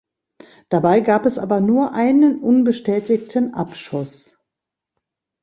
Dabei 0.69 1.01
gab 1.01 1.27
es 1.27 1.37
aber 1.37 1.59
nur 1.61 1.93
einen 1.93 2.41
unbestätigten 2.41 3.53
Abschuss. 3.53 4.35